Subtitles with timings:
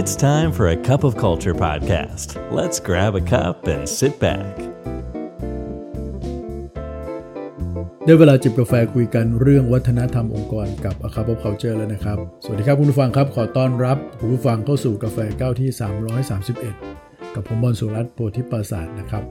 [0.00, 2.28] It's time for a cup of culture podcast.
[2.58, 4.52] Let's grab a cup and sit back.
[8.04, 15.70] ได้เวลาจิบกาแฟคุยกันเรื่องวัฒนธรรมองค์กรกับ a c u p of Culture แล้วนะครับ สวัสดีครับคุณผู้ฟังครับ ขอต้อนรับคุณผู้ฟังเข้าสู่กาแฟเก้าที่
[16.72, 19.24] 331 กับผมบอลสุรัตน์โพธิปราศาสนะครับ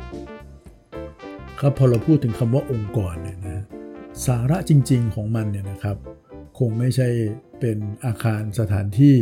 [1.59, 3.63] ครับพอเราพูดถึงคำว่าองค์กรเนี่ยนะ
[4.25, 5.97] สาระจริง ๆ ของมันเนี่ยนะครับ
[6.59, 7.09] คงไม่ใช่
[7.59, 9.18] เป็นอาคารสถานที่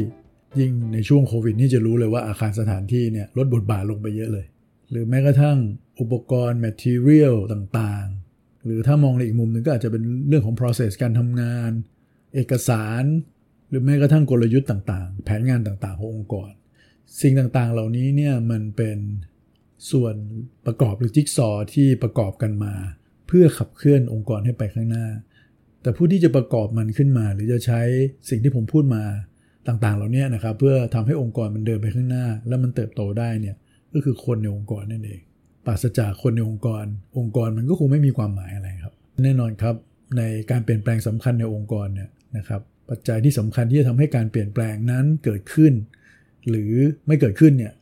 [0.60, 4.46] ยิ่งในช่วงโควิดนี่จะรู้เลยว่าอาคารสถานที่เนี่ยลดบทบาทลงไปเยอะเลย
[4.92, 5.58] หรือแม้กระทั่ง
[6.00, 11.72] อุปกรณ์ material ต่างๆ หรือถ้ามองในอีกมุมหนึ่งก็อาจจะเป็นเรื่องของ process การทำงาน
[12.34, 13.04] เอกสาร
[13.70, 16.52] หรือแม้กระทั่งกลยุทธ์ต่างๆ แผนงานต่างๆขององค์กร
[17.22, 18.98] สิ่งต่างๆ เหล่านี้เนี่ยมันเป็น
[19.92, 20.16] ส่วน
[20.66, 22.74] ประกอบหรือจิ๊กซอว์ที่ประกอบกันมา
[23.28, 25.08] เพื่อขับเคลื่อนองค์กรให้ไปข้างหน้า
[25.82, 27.82] แต่ผู้ที่จะประกอบมันขึ้นมา หรือจะใช้
[28.30, 29.04] สิ่งที่ผมพูดมา
[29.68, 33.56] ต่างๆ เหล่านี้นะครับเพื่อทำให้องค์กรมันเดินไปข้างหน้า แล้วมันเติบโตได้เนี่ย
[33.94, 35.22] ก็คือคนในองค์กรนั่นเอง
[35.66, 36.86] ปราศจากคนในองค์กร
[37.18, 39.76] องค์กรมันก็คงไม่มีความหมายอะไรครับ แน่นอนครับ
[40.18, 45.74] ในการเปลี่ยนแปลงสำคัญในองค์กรเนี่ยนะครับปัจจัยที่สำคัญที่จะทำให้การเปลี่ยนแปลงนั้นเกิดขึ้น
[46.50, 46.74] หรือ
[47.08, 47.74] ไม่เกิดขึ้นเนี่ย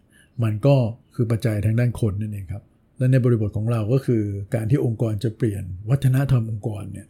[0.44, 0.76] มันก็
[1.16, 2.64] คือปัจจัยทางด้านคนนั่นเองครับ
[2.98, 4.24] และในบริบทของเราก็คือ
[4.56, 7.08] การที่องค์กรจะเปลี่ยนวัฒนธรรมองค์กรเนี่ย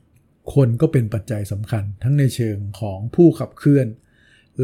[0.53, 3.87] คนก็เป็นปัจจัยสำคัญทั้งในเชิงของผู้ขับเคลื่อน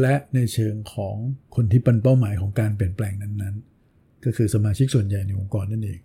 [0.00, 1.16] และในเชิงของ
[1.54, 6.00] คนที่เป็นเป้าหมายของการเปลี่ยนแปลงนั้นๆ ก็คือสมาชิกส่วนใหญ่ในองค์กรนั่นเอง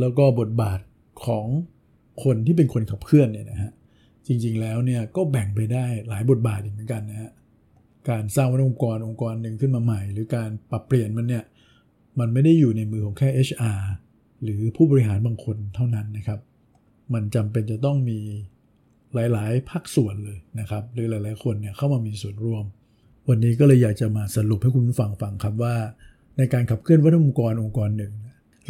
[0.00, 0.80] แล้วก็บทบาท
[1.24, 1.46] ของ
[2.24, 3.72] คนที่เป็นคนขับเคลื่อนเนี่ยนะฮะ
[4.26, 7.30] จริงๆแล้วเนี่ยก็แบ่งไปได้หลายบทบาทอีกเหมือนกันนะฮะ
[8.10, 11.44] การสร้างวัฒนองค์กรองค์กรหนึ่งขึ้นมาใหม่ หรือการปรับเปลี่ยนมันเนี่ย
[12.18, 13.80] มันไม่ได้อยู่ในมือของแค่ HR
[14.42, 16.40] หรือผู้บริหารบางคนเท่านั้นนะครับ
[17.14, 18.18] มันจำเป็นจะต้องมี
[19.14, 22.64] หลาย ๆ ภาคส่วนเลยนะครับ หรือหลาย ๆ คนเนี่ยเข้ามามีส่วนร่วม
[23.30, 25.76] วันนี้ก็เลยอยากจะมาสรุปให้คุณฟังฟังครับว่า
[26.36, 28.12] ในการขับเคลื่อนวัฒนธรรมองค์กรองค์กรหนึ่ง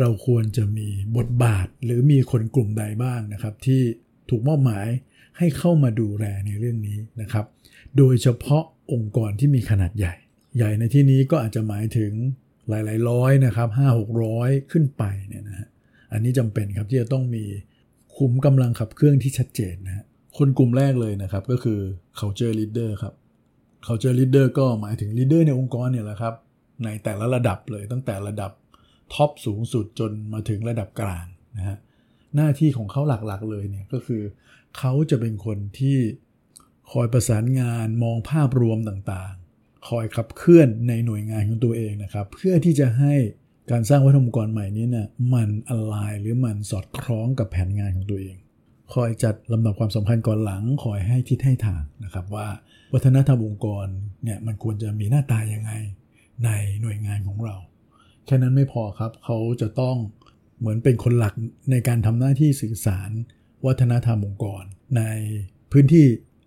[0.00, 3.82] เราควรจะมีบทบาทหรือมีคนกลุ่มใดบ้างนะครับ ที่
[4.30, 4.86] ถูกมอบหมาย
[5.38, 7.44] ให้เข้ามาดูแลในเรื่องนี้นะครับ
[7.96, 10.14] โดยเฉพาะองค์กรที่มีขนาดใหญ่
[10.56, 12.12] ใหญ่ในที่นี้ก็อาจจะหมายถึง
[12.68, 15.68] หลายๆร้อยนะครับห้าหกร้อยขึ้นไปเนี่ยนะฮะ
[16.12, 17.44] อันนี้จำเป็นครับที่จะต้องมี
[18.16, 20.04] คุมกำลังขับเครื่องที่ชัดเจนนะฮะ
[20.38, 21.80] คนกลุ่มแรกเลยนะครับก็คือ
[22.18, 23.14] culture leader ครับ
[23.86, 26.34] culture leader ก็หมายถึง leader ในองค์กรเนี่ยแหละครับ
[26.84, 28.52] ในแต่ละระดับเลยตั้งแต่ระดับ
[29.14, 31.26] ท็อปสูงสุดจนมาถึงระดับกลาง
[31.56, 31.78] นะฮะ
[32.36, 34.22] หน้าที่ของเขาหลักๆเลยเนี่ยก็คือ
[34.78, 35.98] เขาจะเป็นคนที่
[36.92, 43.14] คอยประสานงานมองภาพรวมต่างๆ คอยขับเคลื่อนในหน่วยงานของตัวเองนะครับ เพื่อที่จะให้
[43.70, 48.36] การสร้างวัฒนธรรมองค์กรใหม่นี้เนี่ยมันอลายหรือมันสอดคล้องกับแผนงานของตัวเอง
[48.94, 52.48] คอยจัดลำดับความสำคัญก่อนหลัง คอยให้ทิศให้ทาง นะครับว่า
[52.92, 53.86] วัฒนธรรมองค์กร
[54.24, 55.72] เนี่ยมันควรจะมีหน้าตายังไง
[56.44, 56.50] ใน
[56.82, 57.56] หน่วยงานของเรา
[58.26, 59.96] แค่นั้นไม่พอครับเขาจะต้อง
[60.58, 61.34] เหมือนเป็นคนหลัก
[61.70, 63.10] ในการทำหน้าที่สื่อสาร
[63.66, 64.64] วัฒนธรรมองค์กร
[64.96, 65.02] ใน
[65.72, 66.06] พื้นที่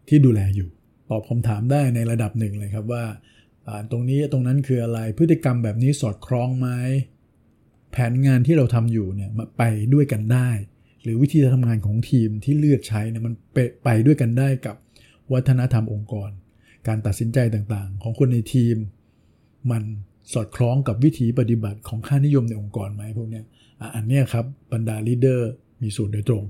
[0.10, 0.70] ที่ดูแลอยู่
[1.10, 3.06] ตอบคำถามได้ในระดับหนึ่งเลยครับว่า
[3.92, 6.70] ตรงนี้ตรงนั้นคืออะไรพฤติกรรมแบบนี้สอดคล้องไหม
[7.92, 9.64] แผนงานที่เราทำอยู่เนี่ยมาไป
[9.94, 10.50] ด้วยกันได้
[11.04, 14.76] หรือวิธีทำงานของทีมที่เลือกใช้เนี่ยมันไปไปด้วยกันได้กับ
[15.34, 16.30] วัฒนธรรมองค์กร
[16.88, 18.76] การตัดสินใจต่างๆ ของคนในทีม
[19.72, 19.84] มัน
[20.34, 23.46] สอดคล้องกับวิธีปฏิบัติของค่านิยมในองค์กรไหมพวกเนี้ย
[23.96, 25.52] อันนี้ครับบรรดาลีดเดอร์
[25.84, 26.44] มีส่วนโดยตรง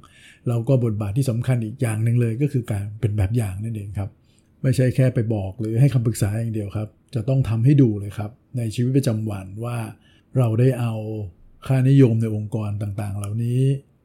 [0.48, 4.10] เราก็บทบาทที่สำคัญอีกอย่างหนึ่งเลยก็คือการเป็นแบบอย่างนั่นเองครับ
[4.62, 9.78] ไม่ใช่แค่ไปบอกหรือให้คำปรึกษาอย่างเดียวครับ จะต้องทำให้ดูเลยครับ ในชีวิตประจำวันว่า
[10.38, 10.94] เราได้เอา
[11.68, 13.60] ค่านิยมในองค์กรต่างๆ เหล่านี้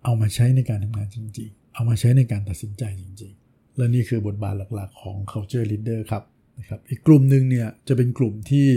[0.05, 3.38] เอามาใช้ในการทำงานจริง ๆ เอามาใช้ในการตัดสินใจจริงๆ
[3.79, 6.23] และนี่คือบทบาทหลักๆ ของ culture leader ครับ
[6.59, 8.69] นะครับอีกกลุ่มหนึ่งเนี่ยจะเป็นกลุ่มที่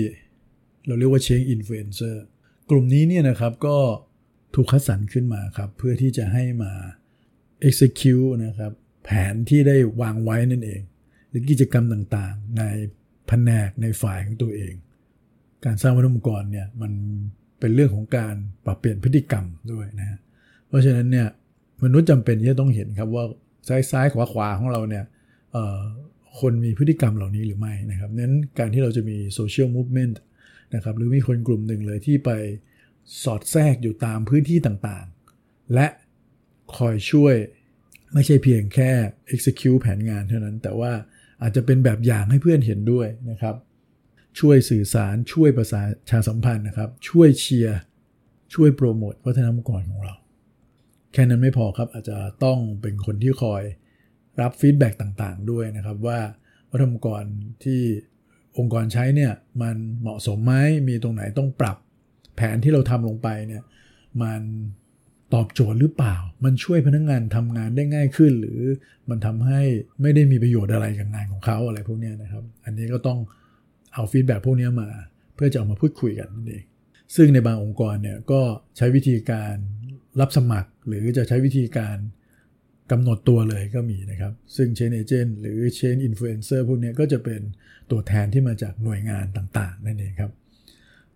[0.88, 2.16] เราเรียกว่า change influencer
[2.70, 3.78] กลุ่มนี้เนี่ยนะครับก็
[4.56, 6.72] ถูกคัดสรรขึ้นมาครับ เพื่อที่จะให้มา
[7.68, 8.72] execute นะครับ
[9.04, 10.82] แผนที่ได้วางไว้นั่นเอง
[11.30, 12.64] หรือกิจกรรมต่างๆ ใน
[13.28, 14.74] แผนกในฝ่ายของตัวเอง
[15.66, 16.92] การสร้างวัฒนธรรมองค์กรเนี่ยมัน
[17.60, 20.20] เป็นเรื่องของการปรับเปลี่ยนพฤติกรรมด้วยนะ
[20.68, 21.28] เพราะฉะนั้นเนี่ย
[21.84, 23.26] มนุษย์จำเป็นที่จะต้องเห็นครับว่า
[23.68, 25.06] ซ้ายซ้ายขวาขวาของเราเนี่ย
[26.40, 30.20] คนมีพฤติกรรมเหล่านี้หรือไม่นะครับนั้นการที่เราจะมีโซเชียลมูฟเมนต์
[30.76, 32.30] นะครับหรือมีคนกลุ่มหนึ่งเลยที่ไป
[33.24, 35.88] สอดแทรกอยู่ตามพื้นที่ต่างๆ และ
[36.78, 37.36] คอยช่วย
[38.14, 38.92] ไม่ใช่เพียงแค่
[39.34, 40.92] execute แผนงานเท่านั้น แต่ว่า
[41.42, 43.56] อาจจะเป็นแบบอย่างให้เพื่อนเห็นด้วยนะครับ
[44.40, 47.80] ช่วยสื่อสารช่วยประสาชาสัมพันธ์นะครับ ช่วยเชียร์
[48.54, 50.16] ช่วยโปรโมทวัฒนธรรมองค์กรของเรา
[51.14, 53.64] แค่นั้นไม่พอครับอาจจะต้องเป็นคนที่คอย
[54.42, 56.20] รับฟีดแบ็ต่างๆ ด้วยนะครับ ว่า
[56.70, 57.24] วัฒนธรรมกร
[57.64, 57.82] ที่
[58.58, 60.54] องค์กรใช้เนี่ยมันเหมาะสมไหม
[60.88, 61.78] มีตรงไหนต้องปรับ
[62.36, 63.64] แผนที่เราทำลงไปเนี่ย
[64.22, 64.42] มัน
[65.34, 68.62] ตอบโจทย์หรือเปล่า มันช่วยพนักงงานทำงานได้ง่ายขึ้น หรือ
[69.10, 69.62] มันทำให้
[70.02, 73.20] ไม่ได้มีประโยชน์อะไรกับงานของเขาอะไรพวกนี้นะครับ อันนี้ก็ต้อง
[73.94, 74.90] เอาฟีดแบ็พวกนี้มา
[75.36, 76.64] เพื่อจะเอามาพูดคุยกันนั่นเอง
[77.16, 78.42] ซึ่งในบางองค์กรเนี่ยก็
[78.78, 79.56] ใช้วิธีการ
[80.20, 81.98] รับสมัครหรือจะใช้วิธีการ
[82.92, 87.42] กำหนดตัวเลยก็มีนะครับ ซึ่ง Chain Agent หรือ Chain Influencer พวกนี้ก็จะเป็น
[87.92, 90.32] ตัวแทนที่มาจากหน่วยงานต่างๆ นั่นเองครับ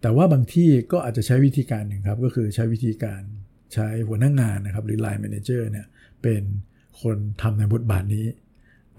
[0.02, 3.22] แต่ว่าบางที่ก็อาจจะใช้วิธีการหนึ่งครับ ก็คือใช้วิธีการ
[3.74, 5.86] ใช้หัวหน้างงานนะครับหรือ Line Manager เนี่ย
[6.24, 6.44] เป็น
[7.02, 8.26] คนทำในบทบาทนี้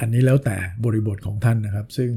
[0.01, 2.11] อันนี้แล้วแต่บริบทของท่านนะครับ ซึ่ง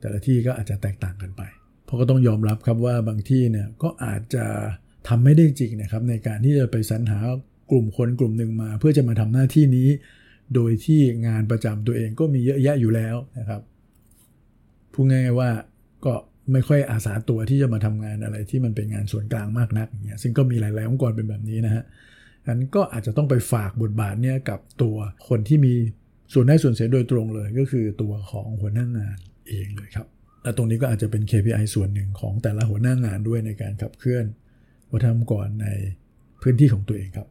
[0.00, 1.42] แต่ละที่ก็อาจจะแตกต่างกันไป
[1.84, 4.46] เพราะก็ต้องยอมรับครับว่าบางที่เนี่ยก็อาจจะ
[5.08, 7.18] ทำไม่ได้จริงนะครับ ในการที่จะไปสรรหา
[7.70, 9.88] กลุ่มคนกลุ่มหนึ่งมา เพื่อจะมาทำหน้าที่นี้
[10.54, 13.60] โดยที่งานประจำตัวเองก็มีเยอะแยะอยู่แล้วนะครับ
[14.92, 15.50] พูดง่ายๆว่า
[16.04, 16.14] ก็
[16.52, 21.84] ไม่ค่อยอาสาตัวที่จะมาทำงานอะไรที่มันเป็นงานส่วนกลางมากนักอย่างเงี้ยซึ่งก็มีหลาย ๆ องค์กรเป็นแบบนี้นะฮะ
[22.48, 24.96] นั้นก็อาจจะต้องไปฝากบทบาทเนี่ยกับตัว
[25.28, 25.74] คนที่มี
[26.32, 29.16] ส่วนได้ส่วนเสียโดยตรงเลยก็คือตัวของหัวหน้างงาน
[29.48, 30.06] เองเลยครับ
[30.42, 34.24] และตรงนี้ก็อาจจะเป็น KPI ส่วนหนึ่งของแต่ละหัวหน้างานด้วยในการขับเคลื่อน
[34.92, 35.66] วัฒนธรรมก่อนใน
[36.42, 37.28] พื้นที่ของตัวเองครับ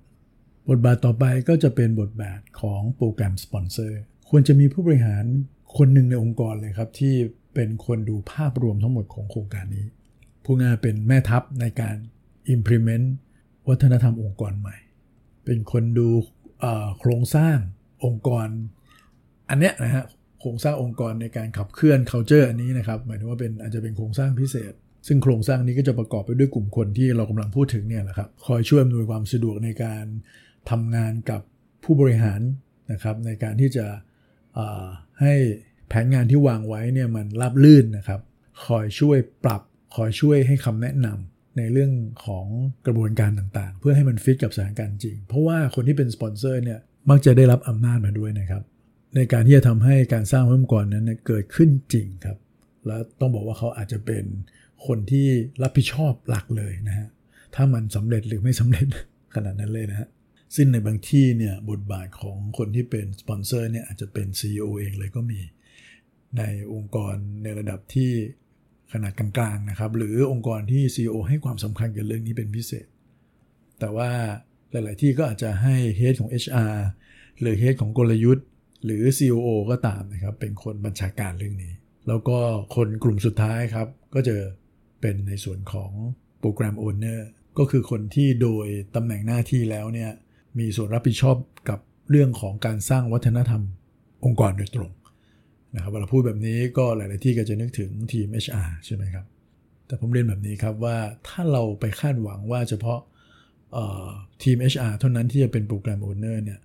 [0.70, 5.26] บทบาทต่อไปก็จะเป็นบทบาทของโปรแกรมสปอนเซอร์ควรจะมีผู้บริหาร
[5.78, 7.16] คนหนึ่งในองค์กรเลยครับ ที่
[7.54, 9.86] เป็นคนดูภาพรวมทั้งหมดของโครงการนี้
[10.44, 11.96] ผู้งานเป็นแม่ทัพในการ
[12.56, 13.08] implement
[13.70, 14.78] วัฒนธรรมองค์กรใหม่
[15.46, 16.08] เป็นคนดู
[17.00, 17.58] โครงสร้าง
[18.06, 18.48] องค์กร
[19.50, 20.06] อันเนี้ยนะฮะ
[20.40, 24.74] โครงสร้างองค์กรในการขับเคลื่อน culture อันนี้นะครับ หมายถึงว่าเป็นอาจจะเป็นโครงสร้างพิเศษ
[25.08, 30.06] ซึ่งโครงสร้างนี้ก็จะประกอบไปด้วยกลุ่มคนที่เรากำลังพูดถึงเนี่ยแหละครับคอยช่วยอำนวยความสะดวกในการ
[30.70, 31.42] ทำงานกับ
[31.84, 32.42] ผู้บริหาร
[32.92, 33.86] นะครับในการที่จะ
[35.22, 35.34] ให้
[35.88, 38.22] แผนงานที่วางไว้เนี่ยมันราบลื่นนะครับ
[38.66, 39.62] คอยช่วยปรับ
[39.96, 41.92] คอยช่วยให้คำแนะนำในเรื่อง
[42.26, 42.46] ของ
[42.86, 46.80] กระบวนการต่างๆ เพื่อให้มันฟิตกับสถานการณ์จริง เพราะว่าคนที่เป็นสปอนเซอร์เนี่ย
[47.10, 48.64] มักจะได้รับอำนาจมาด้วยนะครับ
[49.16, 52.38] ในการที่จะทำให้การสร้างองค์กรนั้นเกิดขึ้นจริงครับ
[52.86, 54.24] และต้องบอกว่าเขาอาจจะเป็น
[54.88, 55.28] คนที่
[55.64, 57.08] รับผิดชอบหลักเลยนะฮะ
[57.56, 58.88] ถ้ามันสำเร็จหรือไม่สำเร็จ
[59.36, 60.08] ขนาดนั้นเลยนะฮะ
[60.56, 65.40] ซึ่งในบางที่เนี่ยบทบาทของคนที่เป็นสปอนเซอร์เนี่ยอาจจะเป็น CEO เองเลยก็มี
[66.38, 66.44] ใน
[66.74, 68.12] องค์กรในระดับที่
[68.94, 72.86] ขนาดกลางๆนะครับ หรือองค์กรที่ CEO ให้ความสำคัญกับเรื่องนี้เป็นพิเศษ
[73.80, 74.12] แต่ว่า
[74.72, 76.76] หลาย ๆ ที่ก็อาจจะให้เฮดของ HR
[77.40, 78.46] หรือเฮดของกลยุทธ์
[78.86, 81.74] หรือ COO ก็ตามนะครับ เป็นคนบัญชาการเรื่องนี้
[82.08, 82.38] แล้วก็
[82.76, 84.36] คนกลุ่มสุดท้ายครับ ก็จะ
[85.06, 85.92] เป็นในส่วนของ
[86.40, 90.12] โปรแกรมโอเนอร์ก็คือคนที่โดยตำแหน่งหน้าที่แล้วเนี่ย
[90.60, 91.36] มีส่วนรับผิดชอบ
[91.70, 91.80] กับ
[92.10, 93.64] เรื่องของการสร้างวัฒนธรรม
[94.26, 94.92] องค์กรโดยตรง
[95.76, 99.26] นะครับเวลาพูดแบบนี้ก็หลาย ๆ ที่ก็จะนึกถึงทีม HR ใช่ไหมครับ
[99.88, 100.98] แต่ผมเรียนแบบนี้ครับว่า
[101.28, 103.00] ถ้าเราไปคาดหวังว่าเฉพาะ
[104.44, 106.60] ทีม HR เท่านั้นที่จะเป็นโปรแกรมโอเนอร์เนี่ย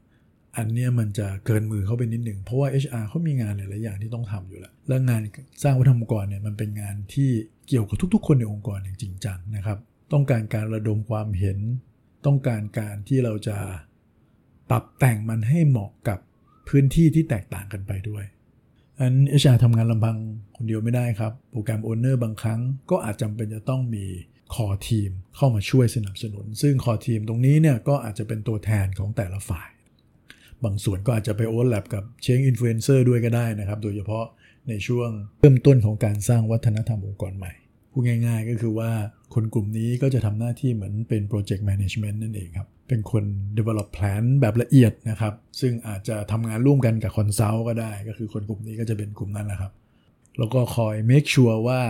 [0.56, 5.20] อันนี้มันจะเกินมือเขาไปนิดหนึ่งเพราะว่า HR เขามีงานหลาย ๆ อย่างที่ต้องทำอยู่แล้ว และงาน
[5.62, 7.30] สร้างวัฒนธรรมองค์กรเนี่ยมันเป็นงานที่
[7.68, 9.78] เกี่ยวกับทุก ๆ คนในองค์กรอย่างจริงจังนะครับ
[10.12, 11.58] ต้องการการระดมความเห็น
[12.26, 13.56] ต้องการการที่เราจะ
[14.70, 16.18] ปรับแต่งมันให้เหมาะกับ
[16.68, 18.24] พื้นที่ที่แตกต่างกันไปด้วย
[18.98, 20.16] อัน HR ทำงานลำพัง
[20.56, 22.60] คนเดียวไม่ได้ครับ program owner บางครั้ง
[22.90, 24.04] ก็อาจจำเป็นจะต้องมี
[24.54, 29.68] core team เข้ามาช่วยสนับสนุน ซึ่ง core team ตรงนี้เนี่ยก็อาจจะเป็นตัวแทนของแต่ละฝ่าย
[30.64, 34.24] บางส่วนก็อาจจะไป overlap กับ change influencer ด้วยก็ได้นะครับ โดยเฉพาะ
[34.68, 37.52] ในช่วงเริ่มต้นของการสร้างวัฒนธรรมองค์กรใหม่
[37.92, 38.90] พูดง่ายๆ ก็คือว่า
[39.34, 43.24] คนกลุ่มนี้ก็จะทำหน้าที่เหมือนเป็น project management นั่นเองครับ เป็นคน
[43.56, 49.72] develop plan แบบละเอียดนะครับ ซึ่งอาจจะทำงานร่วมกันกับ consult ก็ได้ ก็คือคนกลุ่มนี้ก็จะเป็นกลุ่มนั้นแหละครับ
[50.38, 51.80] แล้วก็คอย make sure ว่า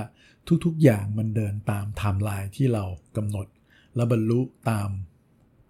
[0.65, 2.85] ทุกๆ อย่างมันเดินตามไทม์ไลน์ที่เรา
[3.17, 3.47] กำหนด
[3.97, 4.89] และบรรลุตาม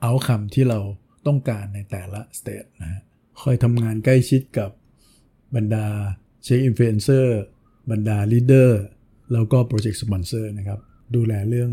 [0.03, 0.81] outcome ที่เรา
[1.27, 3.03] ต้องการในแต่ละ stage นะฮะ
[3.41, 4.71] คอยทำงานใกล้ชิดกับ
[5.57, 5.87] บรรดา
[6.45, 7.41] change influencer
[7.91, 8.83] บรรดา leader
[9.33, 10.81] แล้วก็ project sponsor นะครับ
[11.15, 11.71] ดูแลเรื่อง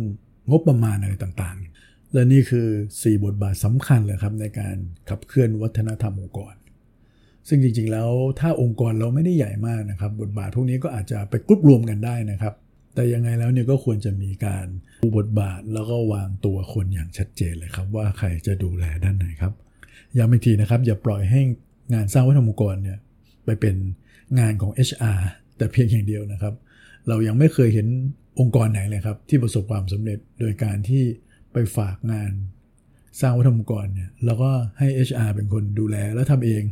[0.49, 4.75] งบประมาณอะไรต่างๆ และนี่คือ 4 บทบาทสำคัญเลยครับในการ
[5.09, 6.53] ขับเคลื่อนวัฒนธรรมองค์กร
[7.47, 12.53] ซึ่งจริงๆแล้วถ้าองค์กรเราไม่ได้ใหญ่มากนะครับ บทบาทพวกนี้ก็อาจจะไปกรุ๊ปรวมกันได้นะครับ
[12.97, 14.65] แต่ยังไงแล้วเนี่ยก็ควรจะมีการ
[15.03, 19.53] ดูบทบาทแล้วก็วางตัวคนอย่างชัดเจนเลยครับ ว่าใครจะดูแลด้านไหนครับ
[20.17, 21.41] ย้ำอีกทีนะครับ อย่าปล่อยให้
[21.93, 22.97] งานสร้างวัฒนธรรมองค์กรเนี่ย
[23.45, 23.75] ไปเป็น
[24.39, 25.19] งานของ HR
[25.57, 26.53] แต่เพียงอย่างเดียวนะครับ
[27.07, 27.87] เรายังไม่เคยเห็น
[28.39, 31.03] องค์กรไหนเลยครับ ที่ประสบความสำเร็จโดยการที่
[31.53, 32.31] ไปฝากงาน
[33.21, 34.49] สร้างวัฒนธรรมองค์กรเนี่ยแล้วก็
[34.79, 36.63] ให้ HR เป็นคนดูแลแล้วทำเอง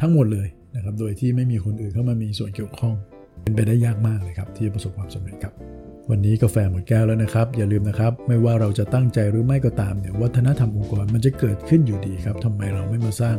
[0.00, 2.94] ทั้งหมดเลยนะครับ โดยที่ไม่มีคนอื่นเข้ามามีส่วนเกี่ยวข้อง
[3.42, 5.54] เป็นไปได้ยากมากเลยครับที่จะประสบความสำเร็จครับ
[6.10, 13.36] วันนี้กาแฟหมดแก้วแล้วนะครับ อย่าลืมนะครับ ไม่ว่าเราจะตั้งใจหรือไม่ก็ตามเนี่ยวัฒนธรรมองค์กรมันจะเกิดขึ้นอยู่ดีครับทำไมเราไม่มาสร้าง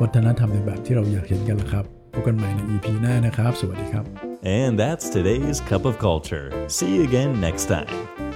[0.00, 4.04] วัฒนธรรมในแบบที่เราอยากเห็นกันล่ะครับพบกันใหม่ใน EP หน้านะครับ สวัสดีครับ
[4.60, 6.46] And that's today's Cup of Culture.
[6.76, 8.27] See you again next time.